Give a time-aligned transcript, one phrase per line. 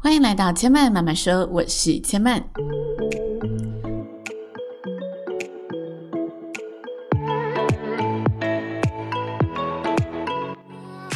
[0.00, 2.40] 欢迎来到千嫚慢慢说，我是千嫚。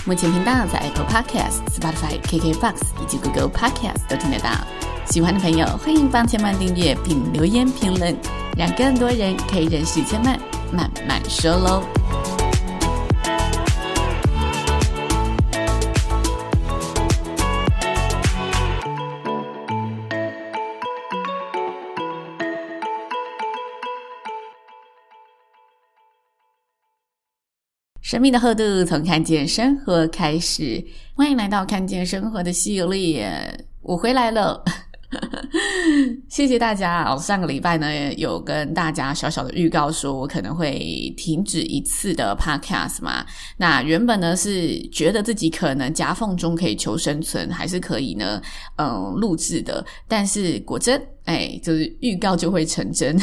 [0.04, 4.50] 目前频道在 Apple Podcast、Spotify、KKBox 以及 Google Podcast 都听得到。
[5.06, 8.16] 喜欢的朋友，欢迎帮千嫚订阅并留言评论，
[8.58, 10.36] 让更多人可以认识千嫚
[10.72, 11.84] 慢慢说喽。
[28.12, 30.84] 生命的厚度从看见生活开始，
[31.14, 33.32] 欢迎来到看见生活的系列。
[33.80, 34.62] 我回来了，
[36.28, 37.10] 谢谢大家。
[37.10, 43.24] 我上个礼拜呢，有跟大家小小的预告说，我可能会停止一次的 podcast 嘛。
[43.56, 48.42] 那原本呢是觉得自己可能夹缝中可以求生存，还是可以呢，
[48.76, 49.82] 嗯，录制的。
[50.06, 53.18] 但是果真，哎，就是预告就会成真。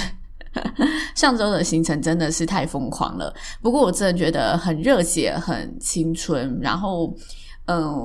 [1.15, 7.13] 上周的行程真的是太疯狂了，不过我真的觉得很热血，很青春，然后。
[7.71, 7.95] 嗯，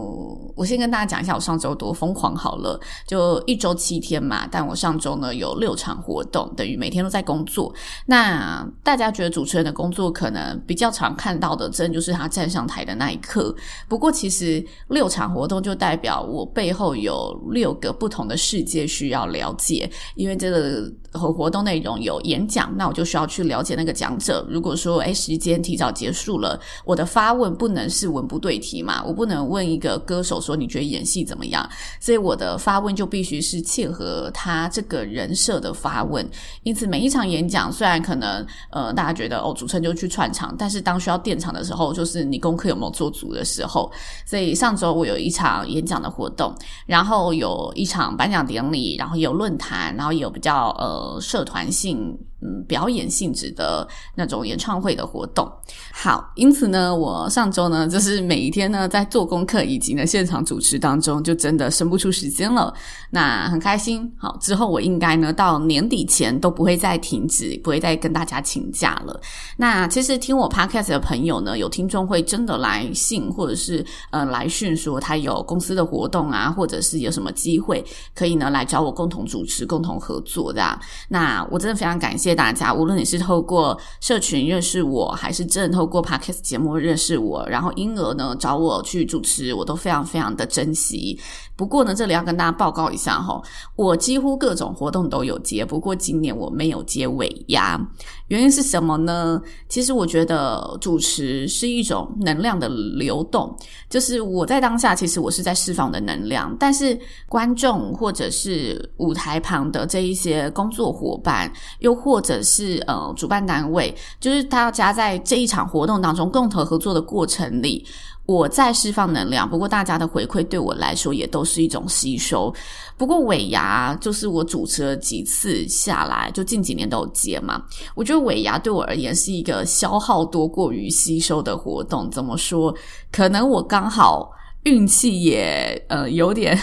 [0.54, 7.74] 我先跟大家讲一下我上周多疯狂好了，就一周七天嘛，但我上周呢有六场活动，等于每天都在工作。
[8.04, 13.56] 那大家觉得主持人的工作可能比较常看到的，真的就是他站上台的那一刻。
[13.88, 24.44] 不过其实六场活动就代表我背后有六个不同的世界需要了解，因为这个和活动内容有演讲，那我就需要去了解那个讲者。
[24.50, 29.34] 如果说诶时间提早结束了，我的发问不能是文不对题嘛，我不能。
[29.44, 31.68] 问一个歌手说，你觉得演戏怎么样？
[32.00, 36.28] 所以我的发问就必须是切合他这个人设的发问。
[36.62, 43.92] 因此每一场演讲，虽然可能呃大家觉得哦主持人就去串场，但是当需要垫场的时候，就是你功课有没有做足的时候。
[44.24, 46.54] 所以上周我有一场演讲的活动，
[46.86, 52.18] 然后有一场颁奖典礼，然后有论坛，然后有比较呃社团性。
[52.44, 55.50] 嗯，表演性质的那种演唱会的活动。
[55.94, 62.72] 好，因此呢，我上周呢，就是每一天呢，在做功课以及呢现场主持当中，就真的生不出时间了。
[63.08, 64.12] 那很开心。
[64.18, 69.18] 好，之后我应该呢，到年底前都不会再停止，不会再跟大家请假了。
[69.56, 77.82] 那其实听我 podcast 的朋友呢，有听众会真的来信或者是呃来讯说他有公司的活动啊，或者是有什么机会
[78.14, 80.78] 可以呢来找我共同主持、共同合作这样。
[81.08, 82.33] 那我真的非常感谢。
[82.34, 91.18] 大家，无论你是透过社群认识我，还是真透过 Podcast 节目认识我，然后因而呢找我去主持，我都非常非常的珍惜。
[91.56, 93.40] 不过呢，这里要跟大家报告一下哈，
[93.76, 97.80] 我几乎各种活动都有接，不过今年我没有接尾牙，
[98.26, 99.40] 原因是什么呢？
[99.68, 103.56] 其实我觉得主持是一种能量的流动，
[103.88, 117.84] 就是我在当下，其实我是在释放的能量，但是观众或者是舞台旁的这一些工作伙伴，又或或者是呃主办单位，就是大家在这一场活动当中共同合作的过程里。
[118.24, 122.50] 我在释放能量，不过大家的回馈对我来说也都是一种吸收。
[122.96, 127.62] 不过尾牙就是我主持了几次下来，就近几年都有接嘛。
[127.94, 132.10] 我觉得尾牙对我而言是一个消耗多过于吸收的活动。
[132.10, 132.74] 怎么说？
[133.12, 134.30] 可能我刚好。
[134.64, 136.58] 运气也呃有点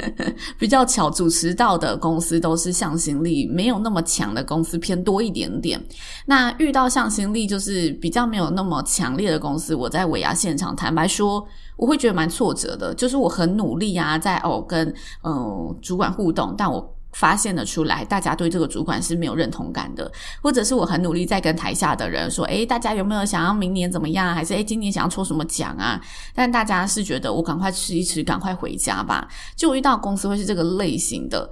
[0.58, 5.82] 比较巧，主持到的公司都是向心力没有那么强的公司偏多一点点。
[6.26, 11.46] 那遇到向心力就是比较没有那么强烈的公司，我在尾牙现场，坦白说，
[11.76, 12.94] 我会觉得蛮挫折的。
[12.94, 16.95] 就是我很努力啊，在哦跟嗯、主管互动，但我。
[17.16, 20.10] 发现了出来，大家对这个主管是没有认同感的，
[20.42, 24.34] 或者是我很努力在跟台下的人说，诶，大家有没有想要明年怎么样？
[24.34, 25.98] 还是诶，今年想要抽什么奖啊？
[26.34, 29.26] 但大家是觉得我赶快吃一吃，赶快回家吧。
[29.56, 31.48] 就遇到公司会是这个类型的，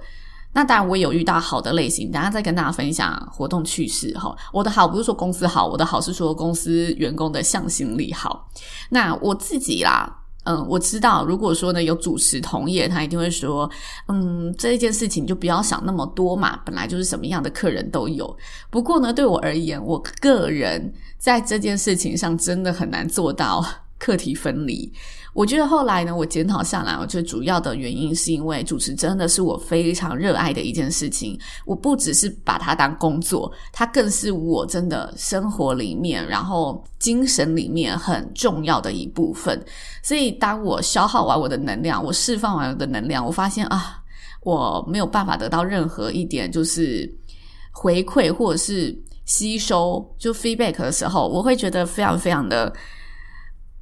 [0.53, 4.35] 那当然我也有遇到好的类型，等下再跟大家分享活动趣事哈。
[4.53, 8.47] 我的好不是说公司好，我的好是说公司员工的向心力好。
[8.89, 10.21] 那我自己啦。
[10.45, 13.69] 嗯，我知道，如果说呢有主持同业，他一定会说，
[14.07, 18.35] 嗯，这一件事情就不要想那么多嘛，本来就是什么样的客人都有。
[18.69, 23.65] 不过呢，对我而言，我个人在这件事情上真的很难做到。
[24.05, 24.91] 课题分离，
[25.33, 31.35] 我觉得后来呢，我检讨下来，我觉得主要的原因是因为主持真的是我非常热爱的一件事情。
[31.65, 39.59] 我不只是把它当工作，它更是我真的生活里面，然后精神里面很重要的一部分。
[40.03, 43.99] 所以，当我消耗完我的能量，我释放完我的能量，我发现啊，
[44.43, 47.11] 我没有办法得到任何一点就是
[47.71, 52.71] 回馈或者是吸收，就 feedback 的时候，我会觉得非常非常的。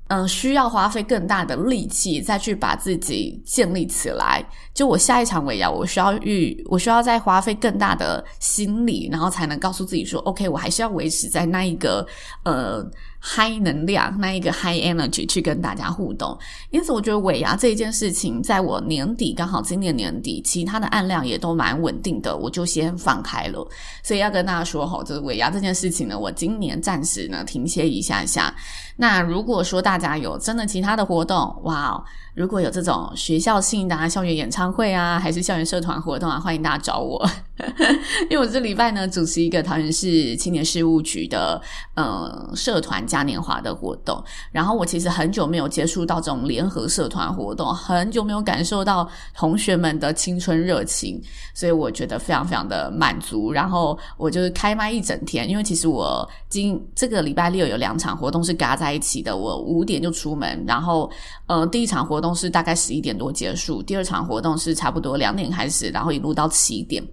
[0.07, 4.44] 嗯，需要花费更大的力气再去把自己建立起来。
[4.73, 12.05] 就我下一场尾牙，我需要预，我需要再花费更大的心力，然后才能告诉自己说，OK，我还是要维持在那一个
[12.44, 12.85] 呃。
[13.24, 16.38] High 能量，那一个 high energy 去跟大家互动，
[16.72, 23.66] 因此我觉得尾牙这一件事情，在我年底刚好今年年底，其他的案量也都蛮稳定的，我就先放开了。
[24.04, 28.54] 所以要跟大家说哈，就是尾牙这件事情呢，我今年暂时呢停歇一下下。
[28.98, 32.04] 那如果说大家有真的其他的活动，哇，
[32.36, 37.25] 如果有这种学校性的啊，校园演唱会啊，还是校园社团活动啊，欢迎大家找我。
[38.31, 41.61] 因为我这礼拜呢主持一个桃园市青年事务局的
[41.94, 44.21] 呃社团嘉年华的活动，
[44.51, 51.21] 然后我其实很久没有接触到这种联合社团活动，很久没有感受到同学们的青春热情，
[51.53, 53.51] 所以我觉得非常非常的满足。
[53.51, 61.09] 然后我就是开麦一整天，因为其实我今这个礼拜六有两场活动是嘎在一起的，我五点就出门，然后
[61.45, 67.03] 呃第一场活动是大概十一点多结束，第二场活动是差不多两点开始，然后一路到七点。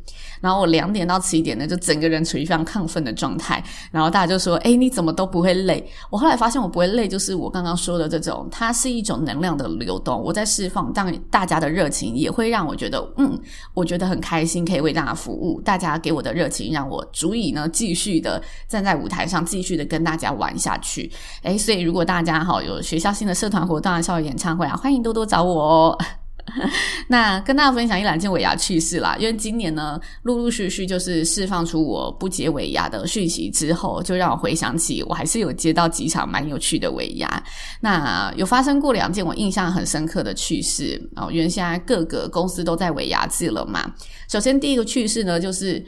[0.41, 3.63] 然后我两点到七点呢，就整个人处于非常亢奋的状态。
[3.91, 10.21] 然后大家就说：“诶，你怎么都不会累？”我后来发现我不会累，就是我刚刚说的这种，它是一种能量的流动。
[10.23, 13.39] 我在释放，当大家的热情也会让我觉得，嗯，
[13.75, 15.61] 我觉得很开心，可以为大家服务。
[15.63, 21.11] 大家给我的热情，让我足以呢继续的站在舞台上，继续的跟大家玩下去。
[21.43, 25.99] 诶，所以如果大家哈有学校新的社团活动啊、校园演唱会啊，欢迎多多找我哦。
[27.09, 37.43] 那跟大家分享一两件尾牙趣事啦，因为今年呢，陆陆续续就是释放出我不接尾牙的讯息之后，就让我回想起我还是有接到几场蛮有趣的尾牙。
[37.81, 43.93] 那有发生过两件我印象很深刻的趣事哦，因为现在各个公司都在尾牙治了嘛。
[44.29, 45.85] 首先第一个趣事呢，就是。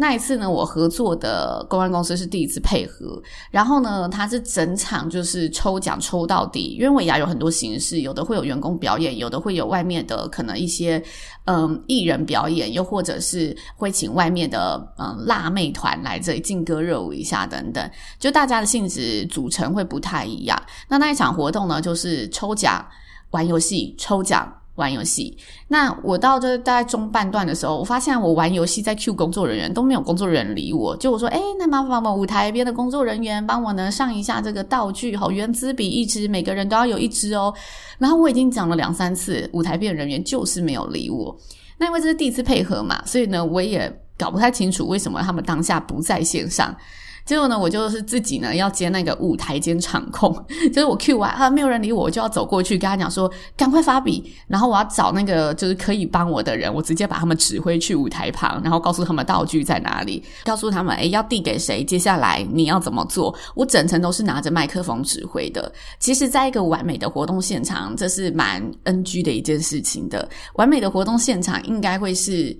[0.00, 11.02] 那一次呢，我合作的公关公司是第一次配合，然后呢，他是整场就是抽奖抽到底，因为尾牙有很多形式，有的会有员工表演，有的会有外面的可能一些
[11.46, 17.90] 嗯艺人表演，又或者是会请外面的嗯辣妹团来这里劲歌热舞一下等等，
[18.20, 20.56] 就大家的性质组成会不太一样。
[20.88, 22.86] 那那一场活动呢，就是抽奖、
[23.32, 24.54] 玩游戏、抽奖。
[24.78, 25.36] 玩游戏，
[25.66, 37.52] 那我到这大概中半段的时候，我发现我玩游戏在 Q 工作人员都没有工作人员理我，就我说，诶，那麻烦我们舞台边的工作人员帮我呢上一下这个道具，好，原子笔一支，每个人都要有一支哦。
[37.98, 41.36] 然后我已经讲了两三次，舞台边的人员就是没有理我。
[41.78, 46.74] 那因为这是第一次配合嘛，所以呢，我也搞不太清楚为什么他们当下不在线上。
[47.28, 50.34] 结果呢，我就是自己呢要接那个舞台兼场控，
[50.72, 65.70] 就是我 Q 完啊，没有人理我，我就要走过去跟他讲说，赶快发笔，然后我要找那个就是可以帮我的人，我直接把他们指挥去舞台旁，然后告诉他们道具在哪里，告诉他们诶要递给谁，接下来你要怎么做，我整程都是拿着麦克风指挥的。
[65.98, 70.26] 其实，在一个完美的活动现场，这是蛮 NG 的一件事情的。
[70.54, 72.56] 完美的活动现场应该会是，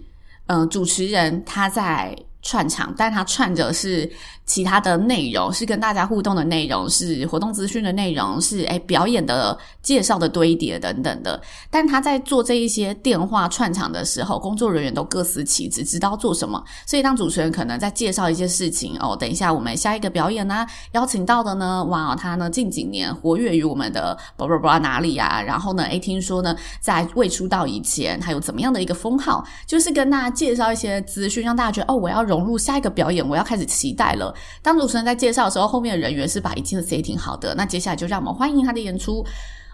[0.49, 2.15] 嗯、主持人他在
[2.49, 4.11] 串场，但他串着是。
[4.49, 11.39] 其他的内容是跟大家互动的内容，是活动资讯的内容，是诶表演的介绍的堆叠等等的。
[11.71, 16.65] 但他在做这一些电话串场的时候，工作人员都各司其职，知道做什么。
[16.87, 25.43] 所以当主持人可能在介绍一些事情哦，等一下我们下一个表演呢，邀请到的呢，哇，他呢近几年活跃于我们的不不不哪里啊？
[25.43, 34.33] 然后呢，诶听说呢在未出道以前，还有怎么样的一个封号，就是跟大家介绍一些资讯，让大家觉得哦，我要融融入下一个表演，我要开始期待了。
[34.63, 37.55] 当主持人在介绍的时候，后面的人员是把一切都 setting 好的。
[37.57, 39.25] 那接下来就让我们欢迎他的演出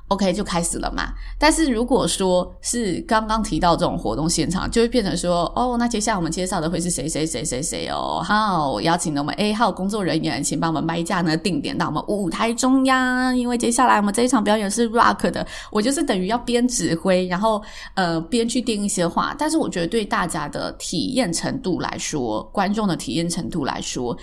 [0.09, 1.13] ，OK 就开始了嘛。
[1.39, 8.23] 但是如果说是刚刚提到这种活动现场，就会变成说，哦，那接下来我们介绍的会是谁谁谁谁谁哦。
[8.25, 17.63] 好，我邀请了我们 A 号工作人员，请帮我们麦架呢定点到我们舞台中央，因为接下来我们这一场表演是 rock 的，我就是等于要边指挥，然后
[17.95, 19.35] 呃边去定一些话。
[19.39, 24.17] 但是我觉得对大家的体验程度来说，观众的体验程度来说。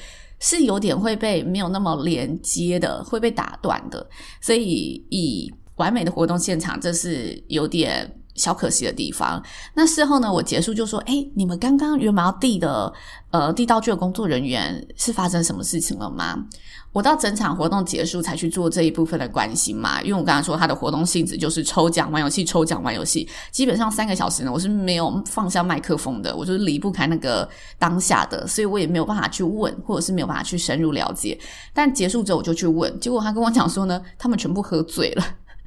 [0.44, 4.04] 是有点会被没有那么连接的，会被打断的，
[4.42, 9.42] 所以以完美的活动现场，这是有点小可惜的地方。
[9.74, 12.94] 那事后呢，我结束就说：“诶，你们刚刚原本要递的，
[13.32, 16.46] 呃，递道具的工作人员是发生什么事情了吗？”
[16.94, 27.48] 我到整场活动结束才去做这一部分的关心嘛，因为我刚刚说他的活动性质就是抽奖、玩游戏、抽奖、玩游戏，基本上三个小时呢，我是没有放下麦克风的，我就是离不开那个
[27.80, 31.40] 当下的，所以我也没有办法去问，或者是没有办法去深入了解。
[31.74, 35.24] 但结束之后我就去问，结果他跟我讲说呢，他们全部喝醉了，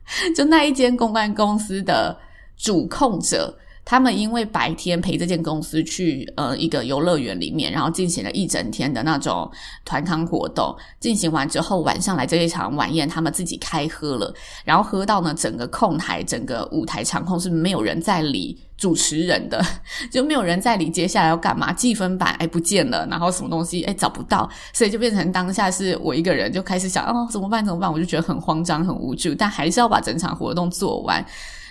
[0.35, 2.19] 就那一间公关公司的
[2.57, 3.59] 主控者。
[3.85, 9.51] 他们因为白天陪这间公司去呃一个游乐园里面，然后进行了一整天的那种
[9.85, 19.63] 团康活动，进行完之后晚上来这一场晚宴，他们自己开喝了，然后喝到呢整个控台、整个舞台场控是没有人在理主持人的，
[20.11, 31.25] 就没有人在理接下来要干嘛，计分板哎不见了，然后什么东西哎找不到，所以就变成当下是我一个人就开始想哦怎么办怎么办，我就觉得很慌张很无助，但还是要把整场活动做完。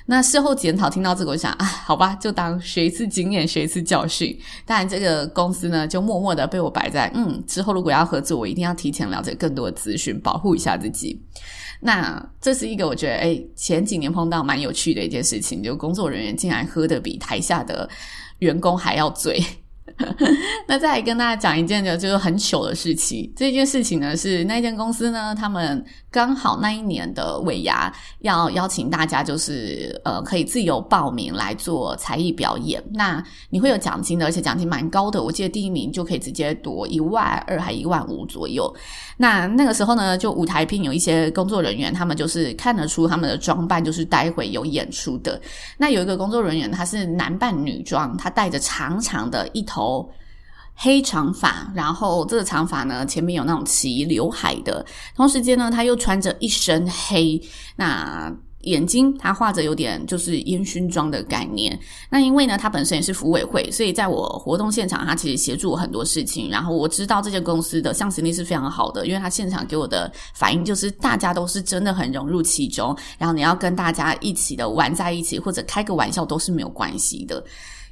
[0.05, 4.37] 那事后检讨，听到这个，我想啊，好吧，就当学一次经验，学一次教训。
[4.65, 11.21] 当然，这个公司呢，就默默的被我摆在嗯，之后如果要合作，我一定要提前了解更多的资讯，保护一下自己。
[11.79, 17.89] 那这是一个我觉得，诶，前几年碰到蛮有趣的一件事情，就工作人员竟然喝得比台下的
[18.39, 19.41] 员工还要醉。
[20.65, 23.31] 那再来跟大家讲一件就就是很糗的事情。
[23.35, 25.83] 这件事情呢，是那间公司呢，他们
[26.13, 32.81] 刚好那一年的尾牙要邀请大家，就是呃可以自由报名来做才艺表演。
[32.93, 35.23] 那你会有奖金的，而且奖金蛮高的。
[35.23, 38.71] 我记得第一名就可以直接夺一万二还一万五左右。
[39.17, 45.41] 那那个时候呢，就舞台厅有一些工作人员，他们就是看得出他们的装扮就是待会有演出的。
[45.79, 50.07] 那有一个工作人员，他是男扮女装，他带着长长的一头。
[50.75, 57.41] 黑长发，然后这个长发呢，前面有那种齐刘海的，同时间呢，他又穿着一身黑，
[57.75, 61.77] 那眼睛他画着有点就是烟熏妆的概念。
[62.09, 66.49] 那因为呢，他本身也是服委会，所以在我活动现场，他其实协助我很多事情。
[66.49, 77.43] 然后我知道这间公司的向心力是非常好的，因为他现场给我的反应就是大家都是真的很融入其中，然后你要跟大家一起的玩在一起，或者开个玩笑都是没有关系的。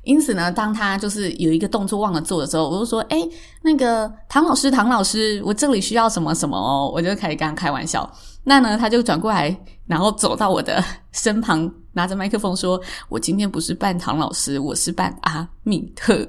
[0.04, 3.30] 因此呢，当他就是有一个动作忘了做的时候，我就说：“诶，
[3.62, 8.12] 那个唐老师，唐老师，我这里需要什么什么哦。”我就开始跟他开玩笑。
[8.44, 9.56] 那呢，他就转过来，
[9.86, 16.28] 然后走到我的身旁，拿着麦克风说：“我今天不是扮唐老师，我是扮阿密特。”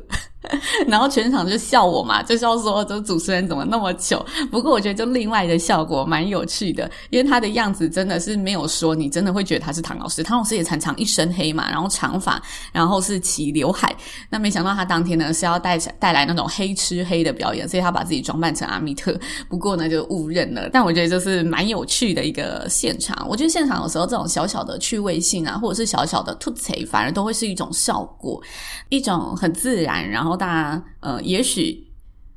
[0.86, 4.24] 然后全场就笑我嘛，就笑说这主持人怎么那么糗。
[4.50, 10.22] 不过我觉得就另外的效果蛮有趣的，因为他的样子真的是没有说，你真的会觉得他是唐老师。
[10.22, 12.40] 唐老师也常常一身黑嘛，然后长发，
[12.72, 13.94] 然后是齐刘海。
[14.28, 19.18] 那没想到他当天呢是要带带来那种黑吃黑的表演，所以他把自己装扮成阿密特。
[19.48, 20.68] 不过呢就误认了。
[20.72, 23.26] 但我觉得就是蛮有趣的一个现场。
[23.28, 28.40] 我觉得现场有时候这种小小的趣味性啊，或者是小小的凸槌，反而都会是一种效果，
[28.88, 30.32] 一种很自然，然后。
[30.42, 31.86] 大家呃，也许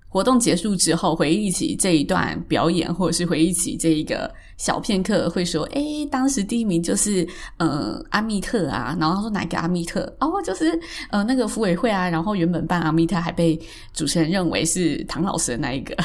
[0.08, 10.02] 活动结束之后，回忆起这一段表演，或者是回忆起这一个小片刻，会说：“诶，当时第一名就是呃阿密特啊。”然后他说：“哪个阿密特？
[10.20, 13.60] 哦，就是呃那个服委会啊。”然后原本扮阿密特还被
[13.92, 15.98] 主持人认为是唐老师的那一个。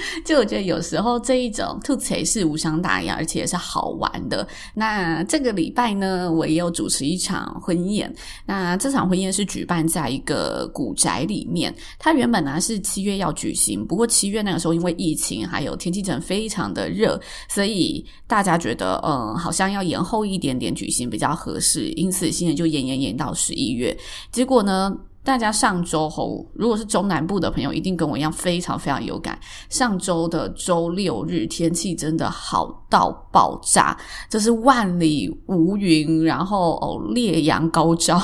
[0.24, 4.46] 就我觉得有时候这一种吐槽是无伤大雅，而且也是好玩的。
[4.74, 8.12] 那这个礼拜呢，我也有主持一场婚宴。
[8.46, 11.74] 那这场婚宴是举办在一个古宅里面。
[11.98, 23.96] 它原本呢是七月要举行，不过七月那个时候因为疫情还有天气真非常的热，所以大家觉得嗯好像要延后一点点举行比较合适，因此现在就延延延到十一月。
[24.30, 24.94] 结果呢，
[25.28, 29.38] 大家上周吼，如果是中南部的朋友，一定跟我一样非常非常有感。
[29.68, 33.94] 上周的周六日天气真的好到爆炸，
[34.30, 38.18] 就是万里无云，然后哦烈阳高照。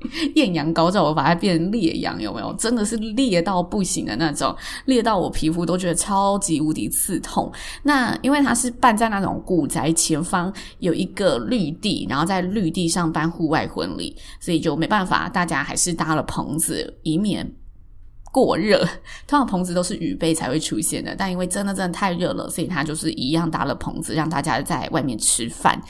[0.34, 2.52] 艳阳高照，我把它变成烈阳，有没有？
[2.54, 4.54] 真的是烈到不行的那种，
[4.86, 7.52] 烈到我皮肤都觉得超级无敌刺痛。
[7.82, 17.46] 那因为它是办在那种古宅前方有一个绿地，然后在绿地上办户外婚礼，所以就没办法，大家还是搭了棚子，以免
[18.32, 18.78] 过热。
[19.26, 25.80] 通常棚子都是雨备才会出现的，但因为真的真的太热了，所以他就是一样搭了棚子，让大家在外面吃饭。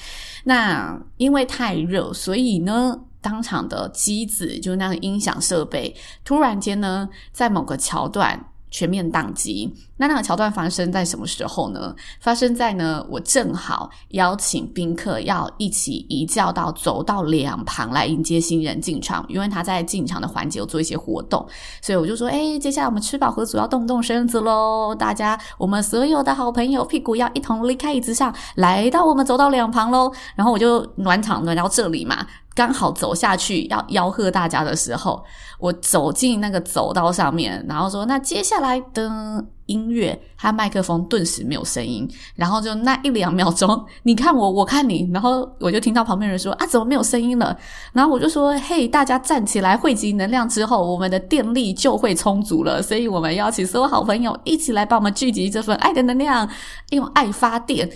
[0.43, 2.99] 那因为太热，所以呢。
[3.21, 9.75] 当场的机子，就是那个音响设备，突然间呢，在某个桥段全面宕机。
[10.01, 11.95] 那那个桥段发生在什么时候呢？
[12.21, 21.47] 发生在呢，我正好邀请宾客要一起移轿到走道两旁来迎接新人进场，因为他在进场的环节有做一些活动，
[21.83, 30.11] 所以我就说，哎，接下来我们吃饱喝足要动动身子喽，大家，我们所有的好朋友屁股要一同离开椅子上，来到我们走道两旁喽。
[30.35, 35.23] 然后我就暖场暖到这里嘛，刚好走下去要吆喝大家的时候，
[35.59, 39.45] 我走进那个走道上面，然后说，那接下来的。
[39.71, 47.57] 音乐，他麦克风顿时没有声音，然后就那一两秒钟， 你看我，我看你，然后我就听到旁边人说：“啊，怎么没有声音了？”
[47.95, 52.83] 然后我就说：“嘿，大家站起来，汇集能量之后，我们的电力就会充足了。
[52.83, 56.49] 所以我们邀请所有好朋友一起来帮我们聚集这份爱的能量，
[56.91, 57.89] 用爱发电。”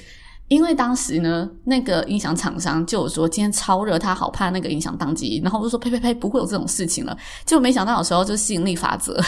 [0.48, 7.16] 因为当时呢，那个音响厂商就有说今天超热，他好怕那个音响当机，然后我就说呸呸呸，不会有这种事情了。
[7.46, 9.18] 就没想到有时候就吸引力法则。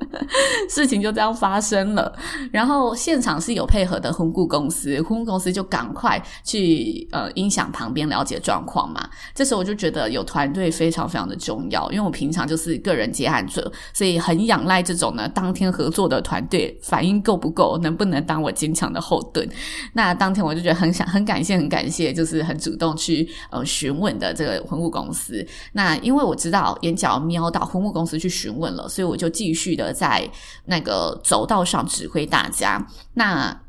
[0.68, 2.12] 事情就这样发生了，
[2.50, 9.08] 然后现场是有配合的婚顾公司，婚顾公司就赶快去呃音响旁边了解状况嘛。
[9.34, 19.48] 这时候我就觉得有团队非常非常的重要，因为我平常就是个人接案者，所以很仰赖这种呢当天合作的团队反应够不够，能不能当我坚强的后盾。
[19.92, 25.46] 那当天我就觉得很想很感谢很感谢，就是很主动去呃询问的这个婚顾公司。
[25.72, 29.83] 那因为我知道眼角瞄到婚顾公司去询问了，所以我就继续的。
[29.92, 30.30] 在
[30.66, 33.63] 那个走道上指挥大家，那。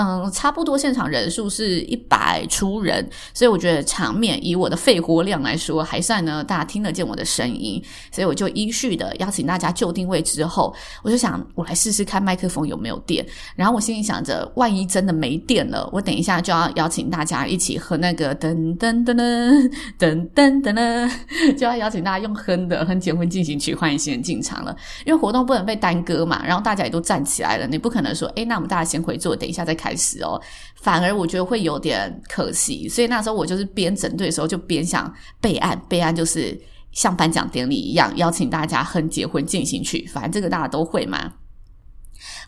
[0.00, 13.26] 嗯，差不多现场人数是一百出人，所以我觉得场面以我的肺活量来说，还算呢，大家听得见我的声音，所以我就依序的邀请大家就定位之后，我就想我来试试看麦克风有没有电，
[13.56, 29.87] 然后我心里想着，万一真的没电了，我等一下就要邀请大家一起和那个噔噔噔噔噔噔噔噔，就要邀请大家用哼的哼结婚进行曲欢迎新人进场了，因为活动不能被耽搁嘛，然后大家也都站起来了，你不可能说，诶，那我们大家先回座，等一下再开。
[29.88, 30.40] 开始哦，
[30.82, 36.58] 反而我觉得会有点可惜，所以那时候我就是边整队的时候就边想备案，备案就是
[36.92, 41.32] 像颁奖典礼一样邀请大家哼结婚进行曲，反正这个大家都会嘛。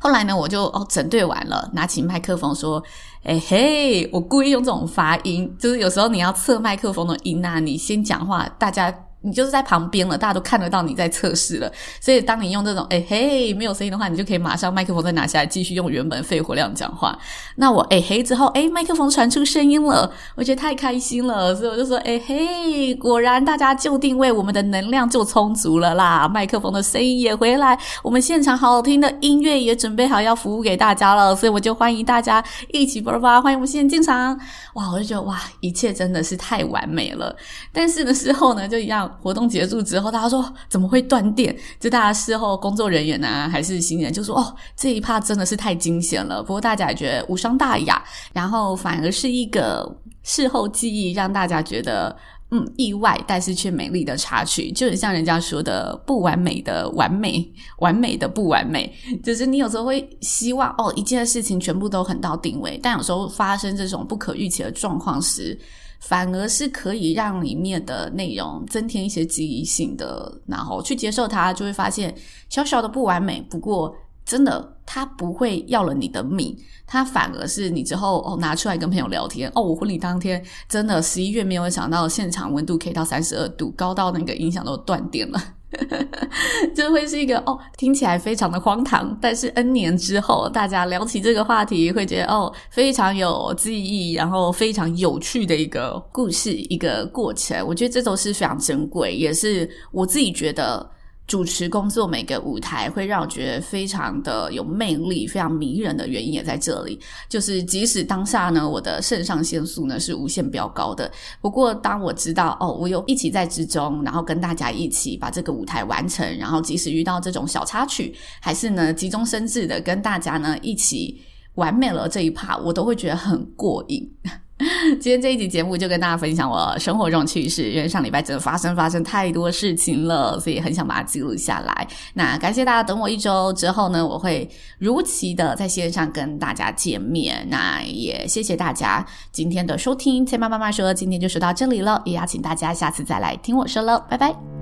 [0.00, 2.82] 后来呢，我就哦整队完了，拿起麦克风说
[3.24, 17.18] ：“哎嘿，我故意用这种发音，就是有时候你要测麦克风的音啊，你先讲话，大家。”你就是在旁边了，大家都看得到你在测试了，所以当你用这种哎嘿没有声音的话，你就可以马上麦克风再拿下来，继续用原本肺活量讲话。
[17.56, 34.38] 那我哎嘿之后，哎麦克风传出声音了，我觉得太开心了，所以我就说哎嘿，果然大家就定位，我们的能量就充足了啦，麦克风的声音也回来，我们现场好听的音乐也准备好要服务给大家了，所以我就欢迎大家一起啵啵，欢迎我们新人进场。
[34.74, 37.36] 哇，我就觉得哇，一切真的是太完美了。
[37.70, 39.09] 但是的时候呢就一样。
[39.20, 41.56] 活动结束之后，大家说怎么会断电？
[41.78, 46.42] 就大家事后工作人员啊，还是新人就说哦，这一趴真的是太惊险了。
[46.42, 48.02] 不过大家也觉得无伤大雅，
[48.32, 52.16] 然后反而是一个事后记忆，让大家觉得
[52.50, 57.46] 嗯意外，但是却美丽的插曲，就很像人家说的不完美的完美，
[57.78, 58.92] 完美的不完美。
[59.22, 65.58] 就是你有时候会希望哦，一件事情全部都很到定位，但有时候发生这种不可预期的状况时。
[66.00, 72.14] 反而是可以让里面的内容增添一些记忆性的，然后去接受它，就会发现
[72.48, 73.40] 小小的不完美。
[73.50, 79.62] 不过，真的，它不会要了你的命，它反而是你之后哦拿出来跟朋友聊天哦。
[79.62, 85.40] 我婚礼当天真的十一月没有想到现场温度可以到三十二度，高到那个音响都断电了。
[86.74, 97.66] 就会是一个哦，听起来非常的荒唐，但是 N 年之后，大家聊起这个话题，会觉得哦，非常有记忆，然后非常有趣的一个故事，一个过程。
[97.66, 100.90] 我觉得这都是非常珍贵，也是我自己觉得。
[101.30, 106.98] 主持工作每个舞台会让我觉得非常的有魅力，非常迷人的原因也在这里。
[107.28, 111.08] 就是即使当下呢，我的肾上腺素呢是无限飙高的，
[111.40, 121.22] 不过当我知道哦，我有一起在之中，然后跟大家一起把这个舞台完成，然后即使遇到这种小插曲，还是呢急中生智的跟大家呢一起
[121.54, 124.12] 完美了这一趴，我都会觉得很过瘾。
[125.00, 131.88] 今天这一集节目就跟大家分享我生活中趣事，因为上礼拜真的发生发生太多事情了，所以很想把它记录下来。
[132.14, 137.46] 那感谢大家等我一周之后呢，我会如期的在线上跟大家见面。
[137.50, 144.59] 那也谢谢大家今天的收听，千妈妈妈说今天就说到这里了，也邀请大家下次再来听我说喽，拜拜。